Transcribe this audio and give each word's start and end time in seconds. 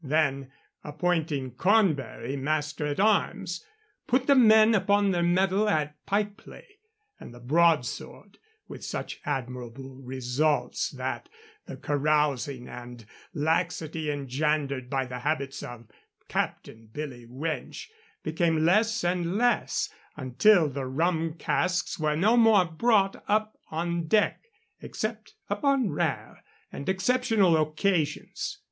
Then, 0.03 0.51
appointing 0.83 1.51
Cornbury 1.51 2.35
master 2.35 2.87
at 2.87 2.99
arms, 2.99 3.63
put 4.07 4.25
the 4.25 4.33
men 4.33 4.73
upon 4.73 5.11
their 5.11 5.21
mettle 5.21 5.69
at 5.69 6.03
pike 6.07 6.37
play 6.37 6.65
and 7.19 7.31
the 7.31 7.39
broadsword 7.39 8.39
with 8.67 8.83
such 8.83 9.21
admirable 9.25 9.95
results 9.97 10.89
that 10.89 11.29
the 11.67 11.77
carousing 11.77 12.67
and 12.67 13.05
laxity 13.35 14.09
engendered 14.09 14.89
by 14.89 15.05
the 15.05 15.19
habits 15.19 15.61
of 15.61 15.85
Captain 16.27 16.87
Billy 16.87 17.27
Winch 17.27 17.91
became 18.23 18.65
less 18.65 19.03
and 19.03 19.37
less, 19.37 19.87
until 20.15 20.67
the 20.67 20.87
rum 20.87 21.35
casks 21.35 21.99
were 21.99 22.15
no 22.15 22.35
more 22.35 22.65
brought 22.65 23.23
up 23.27 23.55
on 23.69 24.07
deck, 24.07 24.45
except 24.81 25.35
upon 25.47 25.91
rare 25.91 26.43
and 26.71 26.89
exceptional 26.89 27.55
occasions. 27.55 28.57